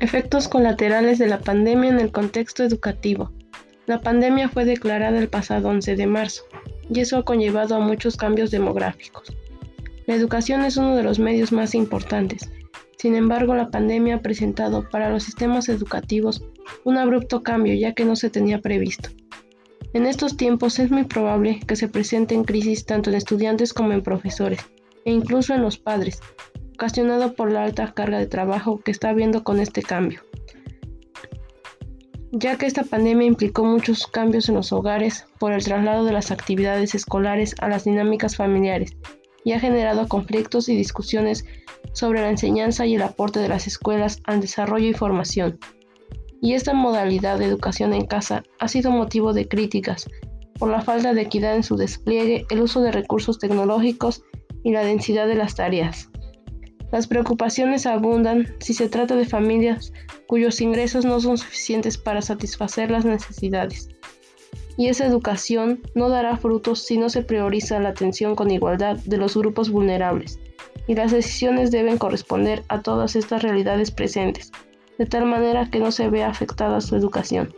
[0.00, 3.32] Efectos colaterales de la pandemia en el contexto educativo.
[3.86, 6.44] La pandemia fue declarada el pasado 11 de marzo
[6.88, 9.36] y eso ha conllevado a muchos cambios demográficos.
[10.06, 12.48] La educación es uno de los medios más importantes.
[12.96, 16.44] Sin embargo, la pandemia ha presentado para los sistemas educativos
[16.84, 19.08] un abrupto cambio ya que no se tenía previsto.
[19.94, 24.02] En estos tiempos es muy probable que se presenten crisis tanto en estudiantes como en
[24.02, 24.60] profesores
[25.04, 26.20] e incluso en los padres,
[26.78, 30.22] ocasionado por la alta carga de trabajo que está habiendo con este cambio.
[32.30, 36.30] Ya que esta pandemia implicó muchos cambios en los hogares por el traslado de las
[36.30, 38.96] actividades escolares a las dinámicas familiares
[39.44, 41.44] y ha generado conflictos y discusiones
[41.94, 45.58] sobre la enseñanza y el aporte de las escuelas al desarrollo y formación.
[46.40, 50.08] Y esta modalidad de educación en casa ha sido motivo de críticas
[50.60, 54.22] por la falta de equidad en su despliegue, el uso de recursos tecnológicos
[54.62, 56.08] y la densidad de las tareas.
[56.90, 59.92] Las preocupaciones abundan si se trata de familias
[60.26, 63.88] cuyos ingresos no son suficientes para satisfacer las necesidades.
[64.78, 69.16] Y esa educación no dará frutos si no se prioriza la atención con igualdad de
[69.16, 70.38] los grupos vulnerables,
[70.86, 74.50] y las decisiones deben corresponder a todas estas realidades presentes,
[74.96, 77.52] de tal manera que no se vea afectada su educación.